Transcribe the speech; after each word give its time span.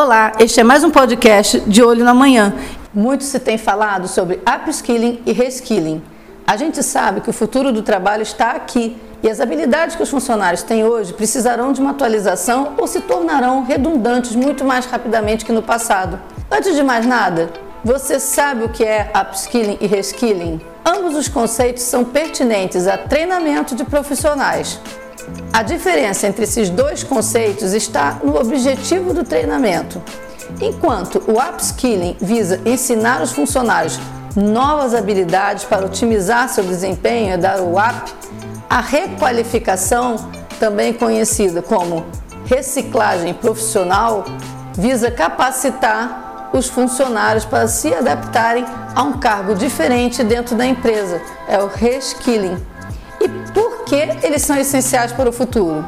Olá, 0.00 0.30
este 0.38 0.60
é 0.60 0.62
mais 0.62 0.84
um 0.84 0.92
podcast 0.92 1.58
de 1.58 1.82
Olho 1.82 2.04
na 2.04 2.14
Manhã. 2.14 2.54
Muito 2.94 3.24
se 3.24 3.40
tem 3.40 3.58
falado 3.58 4.06
sobre 4.06 4.40
upskilling 4.48 5.20
e 5.26 5.32
reskilling. 5.32 6.00
A 6.46 6.56
gente 6.56 6.84
sabe 6.84 7.20
que 7.20 7.28
o 7.28 7.32
futuro 7.32 7.72
do 7.72 7.82
trabalho 7.82 8.22
está 8.22 8.52
aqui 8.52 8.96
e 9.24 9.28
as 9.28 9.40
habilidades 9.40 9.96
que 9.96 10.02
os 10.04 10.08
funcionários 10.08 10.62
têm 10.62 10.84
hoje 10.84 11.12
precisarão 11.12 11.72
de 11.72 11.80
uma 11.80 11.90
atualização 11.90 12.74
ou 12.78 12.86
se 12.86 13.00
tornarão 13.00 13.64
redundantes 13.64 14.36
muito 14.36 14.64
mais 14.64 14.86
rapidamente 14.86 15.44
que 15.44 15.50
no 15.50 15.64
passado. 15.64 16.20
Antes 16.48 16.76
de 16.76 16.84
mais 16.84 17.04
nada, 17.04 17.50
você 17.84 18.20
sabe 18.20 18.66
o 18.66 18.68
que 18.68 18.84
é 18.84 19.10
upskilling 19.20 19.78
e 19.80 19.88
reskilling? 19.88 20.60
Ambos 20.86 21.16
os 21.16 21.26
conceitos 21.26 21.82
são 21.82 22.04
pertinentes 22.04 22.86
a 22.86 22.96
treinamento 22.96 23.74
de 23.74 23.82
profissionais. 23.82 24.80
A 25.52 25.62
diferença 25.62 26.26
entre 26.26 26.44
esses 26.44 26.70
dois 26.70 27.02
conceitos 27.02 27.72
está 27.72 28.20
no 28.22 28.38
objetivo 28.38 29.12
do 29.12 29.24
treinamento. 29.24 30.00
Enquanto 30.60 31.22
o 31.26 31.38
upskilling 31.38 32.16
visa 32.20 32.60
ensinar 32.64 33.20
os 33.22 33.32
funcionários 33.32 33.98
novas 34.36 34.94
habilidades 34.94 35.64
para 35.64 35.84
otimizar 35.84 36.48
seu 36.48 36.64
desempenho 36.64 37.34
e 37.34 37.36
dar 37.36 37.60
o 37.60 37.72
up, 37.72 38.12
a 38.68 38.80
requalificação, 38.80 40.16
também 40.60 40.92
conhecida 40.92 41.62
como 41.62 42.06
reciclagem 42.44 43.34
profissional, 43.34 44.24
visa 44.74 45.10
capacitar 45.10 46.50
os 46.52 46.68
funcionários 46.68 47.44
para 47.44 47.68
se 47.68 47.92
adaptarem 47.92 48.64
a 48.94 49.02
um 49.02 49.18
cargo 49.18 49.54
diferente 49.54 50.24
dentro 50.24 50.56
da 50.56 50.66
empresa. 50.66 51.20
É 51.46 51.58
o 51.58 51.66
reskilling. 51.66 52.56
E 53.20 53.28
por 53.52 53.77
que 53.88 53.94
eles 54.22 54.42
são 54.42 54.56
essenciais 54.56 55.12
para 55.12 55.30
o 55.30 55.32
futuro? 55.32 55.82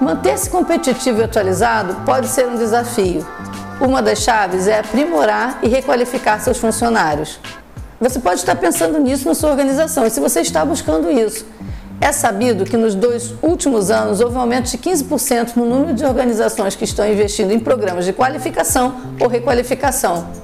Manter-se 0.00 0.48
competitivo 0.48 1.20
e 1.20 1.24
atualizado 1.24 1.96
pode 2.06 2.28
ser 2.28 2.46
um 2.46 2.56
desafio. 2.56 3.26
Uma 3.80 4.00
das 4.00 4.20
chaves 4.20 4.68
é 4.68 4.78
aprimorar 4.78 5.58
e 5.62 5.68
requalificar 5.68 6.40
seus 6.40 6.58
funcionários. 6.58 7.40
Você 8.00 8.20
pode 8.20 8.40
estar 8.40 8.54
pensando 8.54 8.98
nisso 8.98 9.26
na 9.26 9.34
sua 9.34 9.50
organização 9.50 10.06
e 10.06 10.10
se 10.10 10.20
você 10.20 10.40
está 10.40 10.64
buscando 10.64 11.10
isso. 11.10 11.44
É 12.00 12.12
sabido 12.12 12.64
que 12.64 12.76
nos 12.76 12.94
dois 12.94 13.34
últimos 13.42 13.90
anos 13.90 14.20
houve 14.20 14.36
um 14.36 14.40
aumento 14.40 14.70
de 14.70 14.78
15% 14.78 15.56
no 15.56 15.64
número 15.64 15.94
de 15.94 16.04
organizações 16.04 16.76
que 16.76 16.84
estão 16.84 17.10
investindo 17.10 17.50
em 17.50 17.58
programas 17.58 18.04
de 18.04 18.12
qualificação 18.12 18.94
ou 19.20 19.26
requalificação. 19.26 20.43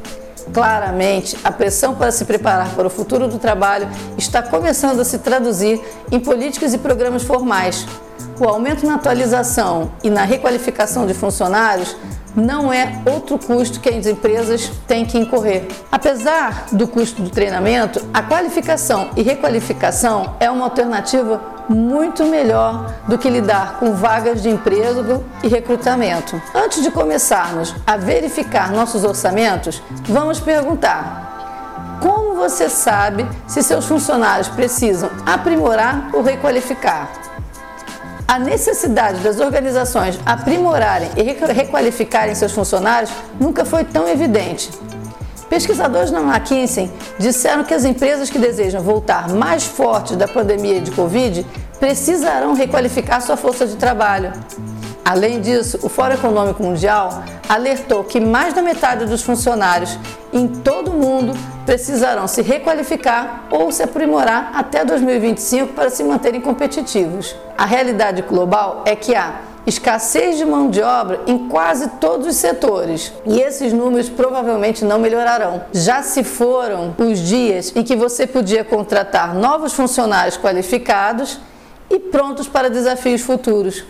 Claramente, 0.53 1.39
a 1.45 1.53
pressão 1.53 1.95
para 1.95 2.11
se 2.11 2.25
preparar 2.25 2.75
para 2.75 2.87
o 2.87 2.91
futuro 2.91 3.29
do 3.29 3.39
trabalho 3.39 3.89
está 4.19 4.43
começando 4.43 5.01
a 5.01 5.05
se 5.05 5.19
traduzir 5.19 5.81
em 6.11 6.19
políticas 6.19 6.75
e 6.75 6.79
programas 6.79 7.23
formais. 7.23 7.87
O 8.39 8.45
aumento 8.45 8.87
na 8.87 8.95
atualização 8.95 9.93
e 10.03 10.11
na 10.11 10.25
requalificação 10.25 11.07
de 11.07 11.15
funcionários 11.15 11.97
não 12.35 12.73
é 12.73 13.01
outro 13.07 13.39
custo 13.39 13.81
que 13.81 13.89
as 13.89 14.07
empresas 14.07 14.71
têm 14.87 15.05
que 15.05 15.19
incorrer. 15.19 15.67
Apesar 15.91 16.67
do 16.73 16.87
custo 16.87 17.23
do 17.23 17.31
treinamento, 17.31 18.01
a 18.13 18.23
qualificação 18.23 19.11
e 19.17 19.23
requalificação 19.23 20.37
é 20.41 20.51
uma 20.51 20.65
alternativa 20.65 21.60
muito 21.71 22.25
melhor 22.25 22.93
do 23.07 23.17
que 23.17 23.31
lidar 23.31 23.79
com 23.79 23.95
vagas 23.95 24.43
de 24.43 24.51
emprego 24.51 25.25
e 25.43 25.47
recrutamento. 25.47 26.41
Antes 26.53 26.83
de 26.83 26.91
começarmos 26.91 27.75
a 27.87 27.97
verificar 27.97 28.73
nossos 28.73 29.05
orçamentos, 29.05 29.81
vamos 30.09 30.41
perguntar: 30.41 31.99
como 32.03 32.35
você 32.35 32.69
sabe 32.69 33.27
se 33.47 33.63
seus 33.63 33.87
funcionários 33.87 34.49
precisam 34.49 35.11
aprimorar 35.25 36.11
ou 36.13 36.23
requalificar? 36.23 37.09
A 38.27 38.39
necessidade 38.39 39.21
das 39.21 39.39
organizações 39.41 40.19
aprimorarem 40.25 41.11
e 41.17 41.23
requalificarem 41.53 42.35
seus 42.35 42.53
funcionários 42.53 43.11
nunca 43.41 43.65
foi 43.65 43.85
tão 43.85 44.09
evidente. 44.09 44.71
Pesquisadores 45.51 46.13
na 46.13 46.21
McKinsey 46.21 46.89
disseram 47.19 47.65
que 47.65 47.75
as 47.75 47.85
empresas 47.85 48.31
que 48.31 48.39
desejam 48.39 48.81
voltar 48.81 49.29
mais 49.29 49.65
fortes 49.65 50.17
da 50.17 50.29
pandemia 50.29 50.81
de 50.81 50.93
Covid 50.93 51.45
precisarão 51.81 52.55
requalificar 52.55 53.21
sua 53.21 53.37
força 53.37 53.67
de 53.67 53.75
trabalho. 53.75 54.33
Além 55.05 55.41
disso, 55.41 55.81
o 55.83 55.89
Fórum 55.89 56.15
Econômico 56.15 56.63
Mundial 56.63 57.25
alertou 57.49 58.05
que 58.05 58.21
mais 58.21 58.55
da 58.55 58.63
metade 58.63 59.07
dos 59.07 59.23
funcionários 59.23 59.99
em 60.33 60.47
todo 60.47 60.93
o 60.93 60.95
mundo 60.95 61.33
precisarão 61.67 62.29
se 62.29 62.43
requalificar 62.43 63.47
ou 63.51 63.73
se 63.73 63.83
aprimorar 63.83 64.53
até 64.55 64.85
2025 64.85 65.73
para 65.73 65.91
se 65.91 66.05
manterem 66.05 66.41
competitivos. 66.41 67.35
A 67.59 67.67
realidade 67.67 68.23
global 68.23 68.85
é 68.87 68.95
que 68.95 69.17
há 69.17 69.50
escassez 69.71 70.37
de 70.37 70.45
mão 70.45 70.69
de 70.69 70.83
obra 70.83 71.21
em 71.27 71.49
quase 71.49 71.89
todos 72.01 72.27
os 72.27 72.37
setores 72.37 73.13
e 73.25 73.41
esses 73.41 73.73
números 73.73 74.09
provavelmente 74.09 74.85
não 74.85 74.99
melhorarão. 74.99 75.63
Já 75.73 76.03
se 76.03 76.23
foram 76.23 76.95
os 76.99 77.19
dias 77.19 77.73
em 77.75 77.83
que 77.83 77.97
você 77.97 78.27
podia 78.27 78.65
contratar 78.65 79.35
novos 79.35 79.73
funcionários 79.73 80.37
qualificados 80.37 81.41
e 81.89 81.99
prontos 81.99 82.49
para 82.49 82.69
desafios 82.69 83.23
futuros. 83.23 83.85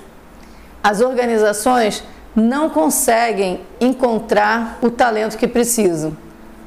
As 0.83 1.01
organizações 1.01 2.05
não 2.37 2.71
conseguem 2.71 3.61
encontrar 3.81 4.79
o 4.81 4.91
talento 4.91 5.37
que 5.37 5.49
precisam. 5.49 6.17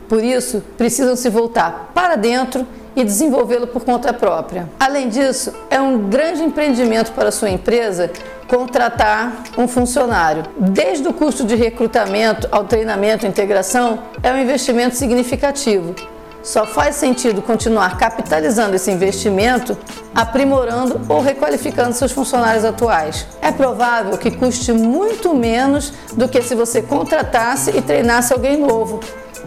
Por 0.09 0.23
isso, 0.23 0.61
precisam 0.77 1.15
se 1.15 1.29
voltar 1.29 1.91
para 1.93 2.15
dentro 2.15 2.67
e 2.95 3.03
desenvolvê-lo 3.03 3.67
por 3.67 3.83
conta 3.83 4.13
própria. 4.13 4.69
Além 4.79 5.09
disso, 5.09 5.53
é 5.69 5.79
um 5.79 6.09
grande 6.09 6.43
empreendimento 6.43 7.11
para 7.11 7.31
sua 7.31 7.49
empresa 7.49 8.11
contratar 8.47 9.43
um 9.57 9.67
funcionário. 9.67 10.43
Desde 10.57 11.07
o 11.07 11.13
custo 11.13 11.45
de 11.45 11.55
recrutamento 11.55 12.47
ao 12.51 12.65
treinamento 12.65 13.25
e 13.25 13.29
integração, 13.29 13.99
é 14.21 14.31
um 14.31 14.37
investimento 14.37 14.95
significativo. 14.95 15.95
Só 16.43 16.65
faz 16.65 16.97
sentido 16.97 17.41
continuar 17.41 17.97
capitalizando 17.97 18.75
esse 18.75 18.91
investimento, 18.91 19.77
aprimorando 20.13 20.99
ou 21.07 21.21
requalificando 21.21 21.93
seus 21.93 22.11
funcionários 22.11 22.65
atuais. 22.65 23.25
É 23.41 23.49
provável 23.49 24.17
que 24.17 24.29
custe 24.29 24.73
muito 24.73 25.33
menos 25.33 25.93
do 26.11 26.27
que 26.27 26.41
se 26.41 26.53
você 26.53 26.81
contratasse 26.81 27.71
e 27.71 27.81
treinasse 27.81 28.33
alguém 28.33 28.57
novo, 28.57 28.99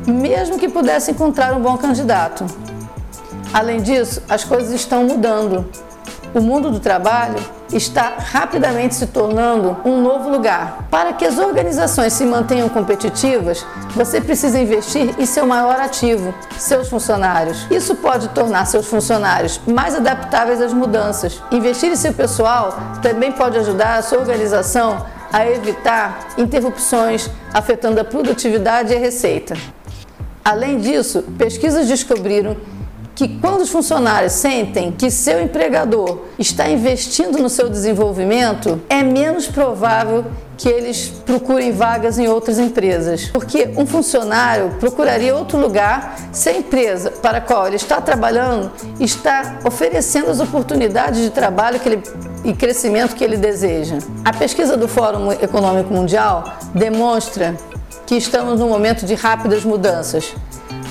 mesmo 0.07 0.59
que 0.59 0.71
pudesse 0.71 1.11
encontrar 1.11 1.55
um 1.55 1.61
bom 1.61 1.77
candidato. 1.77 2.47
Além 3.53 3.81
disso, 3.81 4.23
as 4.29 4.45
coisas 4.45 4.73
estão 4.73 5.05
mudando. 5.05 5.67
O 6.35 6.41
mundo 6.41 6.71
do 6.71 6.81
trabalho 6.81 7.37
está 7.73 8.15
rapidamente 8.19 8.95
se 8.95 9.07
tornando 9.07 9.77
um 9.85 10.03
novo 10.03 10.29
lugar. 10.29 10.87
Para 10.91 11.13
que 11.13 11.25
as 11.25 11.39
organizações 11.39 12.13
se 12.13 12.25
mantenham 12.25 12.69
competitivas, 12.69 13.65
você 13.95 14.21
precisa 14.21 14.59
investir 14.59 15.15
em 15.19 15.25
seu 15.25 15.47
maior 15.47 15.81
ativo, 15.81 16.35
seus 16.59 16.89
funcionários. 16.89 17.67
Isso 17.71 17.95
pode 17.95 18.29
tornar 18.29 18.67
seus 18.67 18.87
funcionários 18.87 19.61
mais 19.67 19.95
adaptáveis 19.95 20.61
às 20.61 20.73
mudanças. 20.73 21.43
Investir 21.51 21.91
em 21.91 21.97
seu 21.97 22.13
pessoal 22.13 22.77
também 23.01 23.33
pode 23.33 23.57
ajudar 23.59 23.97
a 23.97 24.03
sua 24.03 24.19
organização 24.19 25.07
a 25.33 25.47
evitar 25.49 26.29
interrupções 26.39 27.31
afetando 27.53 28.01
a 28.01 28.05
produtividade 28.05 28.93
e 28.93 28.97
a 28.97 29.01
receita. 29.01 29.57
Além 30.45 30.79
disso, 30.79 31.23
pesquisas 31.37 31.89
descobriram 31.89 32.57
que 33.17 33.27
quando 33.27 33.63
os 33.63 33.71
funcionários 33.71 34.35
sentem 34.35 34.93
que 34.93 35.11
seu 35.11 35.41
empregador 35.43 36.21
está 36.39 36.69
investindo 36.69 37.39
no 37.39 37.49
seu 37.49 37.71
desenvolvimento, 37.71 38.81
é 38.91 39.03
menos 39.03 39.47
provável 39.47 40.27
que 40.59 40.69
eles 40.69 41.09
procurem 41.25 41.73
vagas 41.73 42.19
em 42.19 42.29
outras 42.29 42.59
empresas. 42.59 43.31
Porque 43.33 43.71
um 43.77 43.87
funcionário 43.87 44.77
procuraria 44.79 45.35
outro 45.35 45.59
lugar 45.59 46.17
se 46.31 46.51
a 46.51 46.59
empresa 46.59 47.11
para 47.11 47.39
a 47.39 47.41
qual 47.41 47.67
ele 47.67 47.77
está 47.77 48.01
trabalhando 48.03 48.71
está 49.01 49.61
oferecendo 49.65 50.31
as 50.31 50.39
oportunidades 50.39 51.23
de 51.23 51.31
trabalho 51.31 51.81
que 51.81 51.89
ele, 51.89 52.03
e 52.45 52.53
crescimento 52.53 53.15
que 53.15 53.25
ele 53.25 53.39
deseja. 53.39 53.97
A 54.25 54.33
pesquisa 54.33 54.77
do 54.77 54.87
Fórum 54.87 55.33
Econômico 55.33 55.93
Mundial 55.93 56.45
demonstra 56.75 57.57
que 58.07 58.15
estamos 58.15 58.61
num 58.61 58.69
momento 58.69 59.05
de 59.05 59.15
rápidas 59.15 59.65
mudanças. 59.65 60.33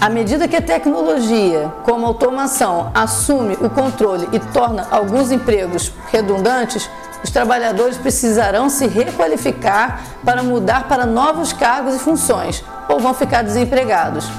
À 0.06 0.10
medida 0.10 0.48
que 0.48 0.56
a 0.56 0.62
tecnologia, 0.62 1.74
como 1.82 2.06
a 2.06 2.10
automação, 2.10 2.92
assume 2.94 3.58
o 3.60 3.72
controle 3.72 4.30
e 4.32 4.40
torna 4.40 4.88
alguns 4.92 5.32
empregos 5.32 5.92
redundantes, 6.12 6.88
os 7.24 7.32
trabalhadores 7.32 7.98
precisarão 7.98 8.70
se 8.70 8.86
requalificar 8.86 10.04
para 10.24 10.44
mudar 10.44 10.88
para 10.88 11.08
novos 11.08 11.52
cargos 11.54 11.96
e 11.96 11.98
funções 11.98 12.64
ou 12.88 13.00
vão 13.00 13.16
ficar 13.16 13.42
desempregados. 13.42 14.30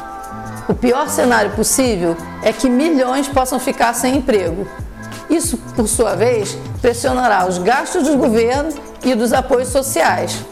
O 0.68 0.74
pior 0.74 1.08
cenário 1.08 1.50
possível 1.50 2.16
é 2.44 2.52
que 2.52 2.70
milhões 2.70 3.26
possam 3.26 3.58
ficar 3.58 3.92
sem 3.92 4.18
emprego. 4.18 4.68
Isso, 5.28 5.58
por 5.74 5.88
sua 5.88 6.14
vez, 6.14 6.56
pressionará 6.80 7.44
os 7.44 7.58
gastos 7.58 8.04
do 8.04 8.16
governo 8.16 8.72
e 9.02 9.16
dos 9.16 9.32
apoios 9.32 9.70
sociais. 9.70 10.46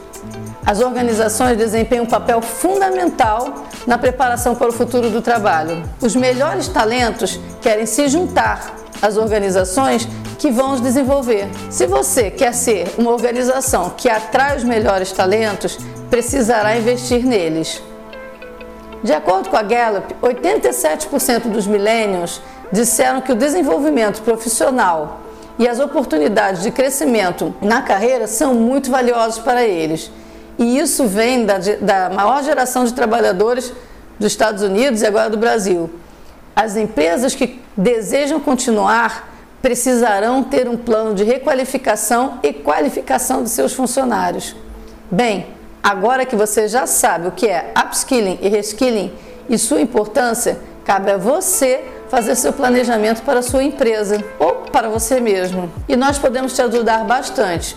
As 0.66 0.80
organizações 0.80 1.58
desempenham 1.58 2.04
um 2.04 2.08
papel 2.08 2.40
fundamental 2.40 3.66
na 3.86 3.98
preparação 3.98 4.54
para 4.54 4.68
o 4.68 4.72
futuro 4.72 5.10
do 5.10 5.20
trabalho. 5.20 5.82
Os 6.00 6.16
melhores 6.16 6.68
talentos 6.68 7.38
querem 7.60 7.84
se 7.84 8.08
juntar 8.08 8.74
às 9.02 9.18
organizações 9.18 10.08
que 10.38 10.50
vão 10.50 10.72
os 10.72 10.80
desenvolver. 10.80 11.48
Se 11.70 11.86
você 11.86 12.30
quer 12.30 12.54
ser 12.54 12.90
uma 12.96 13.10
organização 13.10 13.90
que 13.90 14.08
atrai 14.08 14.56
os 14.56 14.64
melhores 14.64 15.12
talentos, 15.12 15.78
precisará 16.08 16.76
investir 16.76 17.26
neles. 17.26 17.82
De 19.02 19.12
acordo 19.12 19.50
com 19.50 19.56
a 19.58 19.62
Gallup, 19.62 20.14
87% 20.22 21.50
dos 21.50 21.66
millennials 21.66 22.40
disseram 22.72 23.20
que 23.20 23.32
o 23.32 23.36
desenvolvimento 23.36 24.22
profissional 24.22 25.20
e 25.58 25.68
as 25.68 25.78
oportunidades 25.78 26.62
de 26.62 26.70
crescimento 26.70 27.54
na 27.60 27.82
carreira 27.82 28.26
são 28.26 28.54
muito 28.54 28.90
valiosos 28.90 29.40
para 29.40 29.62
eles. 29.62 30.10
E 30.58 30.78
isso 30.78 31.06
vem 31.06 31.44
da, 31.44 31.58
da 31.58 32.10
maior 32.10 32.42
geração 32.42 32.84
de 32.84 32.92
trabalhadores 32.92 33.72
dos 34.18 34.32
Estados 34.32 34.62
Unidos 34.62 35.02
e 35.02 35.06
agora 35.06 35.30
do 35.30 35.36
Brasil. 35.36 35.90
As 36.54 36.76
empresas 36.76 37.34
que 37.34 37.60
desejam 37.76 38.38
continuar 38.38 39.32
precisarão 39.60 40.42
ter 40.42 40.68
um 40.68 40.76
plano 40.76 41.14
de 41.14 41.24
requalificação 41.24 42.38
e 42.42 42.52
qualificação 42.52 43.42
de 43.42 43.48
seus 43.48 43.72
funcionários. 43.72 44.54
Bem, 45.10 45.46
agora 45.82 46.26
que 46.26 46.36
você 46.36 46.68
já 46.68 46.86
sabe 46.86 47.28
o 47.28 47.32
que 47.32 47.48
é 47.48 47.72
upskilling 47.76 48.38
e 48.42 48.48
reskilling 48.48 49.12
e 49.48 49.58
sua 49.58 49.80
importância, 49.80 50.58
cabe 50.84 51.10
a 51.10 51.16
você 51.16 51.82
fazer 52.08 52.36
seu 52.36 52.52
planejamento 52.52 53.22
para 53.22 53.40
a 53.40 53.42
sua 53.42 53.64
empresa 53.64 54.22
ou 54.38 54.52
para 54.70 54.88
você 54.88 55.18
mesmo. 55.18 55.72
E 55.88 55.96
nós 55.96 56.18
podemos 56.18 56.52
te 56.54 56.62
ajudar 56.62 57.04
bastante. 57.04 57.76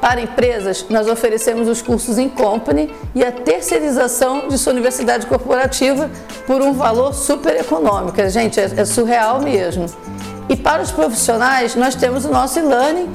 Para 0.00 0.20
empresas, 0.20 0.86
nós 0.88 1.08
oferecemos 1.08 1.68
os 1.68 1.80
cursos 1.80 2.18
em 2.18 2.28
company 2.28 2.92
e 3.14 3.24
a 3.24 3.32
terceirização 3.32 4.48
de 4.48 4.58
sua 4.58 4.72
universidade 4.72 5.26
corporativa 5.26 6.10
por 6.46 6.60
um 6.60 6.72
valor 6.72 7.14
super 7.14 7.56
econômico. 7.56 8.16
Gente, 8.28 8.60
é, 8.60 8.70
é 8.76 8.84
surreal 8.84 9.40
mesmo. 9.40 9.86
E 10.48 10.54
para 10.54 10.82
os 10.82 10.92
profissionais, 10.92 11.74
nós 11.74 11.94
temos 11.94 12.24
o 12.24 12.30
nosso 12.30 12.58
e-learning 12.58 13.10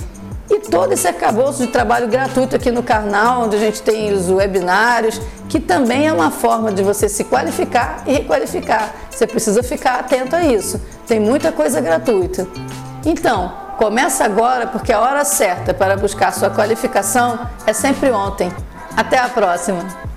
e 0.50 0.60
todo 0.60 0.92
esse 0.92 1.07
arcabouço 1.07 1.66
de 1.66 1.72
trabalho 1.72 2.10
gratuito 2.10 2.57
aqui 2.57 2.72
no 2.72 2.84
canal, 2.84 3.44
onde 3.44 3.56
a 3.56 3.60
gente 3.60 3.81
tem 3.81 4.12
os 4.12 4.30
webinários, 4.30 5.22
que 5.48 5.62
também 5.62 6.07
é 6.07 6.13
uma 6.13 6.30
forma 6.30 6.74
de 6.74 6.84
você 6.84 7.07
se 7.07 7.24
qualificar 7.24 8.04
e 8.06 8.12
requalificar. 8.12 8.94
Você 9.10 9.25
precisa 9.25 9.63
ficar 9.63 10.00
atento 10.00 10.36
a 10.36 10.44
isso. 10.44 10.81
Tem 11.07 11.22
muita 11.22 11.54
coisa 11.54 11.80
gratuita. 11.80 12.45
Então, 13.06 13.61
Começa 13.81 14.24
agora 14.24 14.68
porque 14.68 14.94
a 14.94 15.00
hora 15.00 15.25
certa 15.25 15.74
para 15.74 15.98
buscar 15.98 16.31
sua 16.33 16.51
qualificação 16.51 17.50
é 17.66 17.74
sempre 17.74 18.12
ontem. 18.12 18.54
Até 18.95 19.18
a 19.18 19.28
próxima! 19.28 20.11